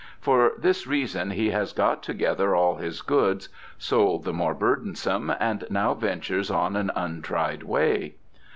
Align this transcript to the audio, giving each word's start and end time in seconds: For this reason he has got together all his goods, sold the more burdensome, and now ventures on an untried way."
For 0.19 0.53
this 0.57 0.87
reason 0.87 1.29
he 1.29 1.51
has 1.51 1.73
got 1.73 2.01
together 2.01 2.55
all 2.55 2.77
his 2.77 3.03
goods, 3.03 3.49
sold 3.77 4.23
the 4.23 4.33
more 4.33 4.55
burdensome, 4.55 5.31
and 5.39 5.63
now 5.69 5.93
ventures 5.93 6.49
on 6.49 6.75
an 6.75 6.89
untried 6.95 7.61
way." 7.61 8.15